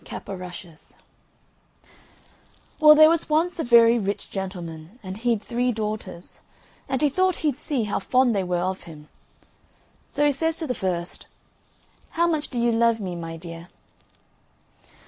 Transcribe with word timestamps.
_)CAP 0.03 0.29
O' 0.29 0.33
RUSHES 0.33 0.95
Well, 2.79 2.95
there 2.95 3.07
was 3.07 3.29
once 3.29 3.59
a 3.59 3.63
very 3.63 3.99
rich 3.99 4.31
gentleman, 4.31 4.97
and 5.03 5.15
he'd 5.17 5.43
three 5.43 5.71
daughters, 5.71 6.41
and 6.89 7.03
he 7.03 7.07
thought 7.07 7.35
he'd 7.45 7.55
see 7.55 7.83
how 7.83 7.99
fond 7.99 8.35
they 8.35 8.43
were 8.43 8.63
of 8.63 8.85
him. 8.85 9.09
So 10.09 10.25
he 10.25 10.31
says 10.31 10.57
to 10.57 10.65
the 10.65 10.73
first, 10.73 11.27
"How 12.17 12.25
much 12.25 12.47
do 12.47 12.57
you 12.57 12.71
love 12.71 12.99
me, 12.99 13.15
my 13.15 13.37
dear?" 13.37 13.67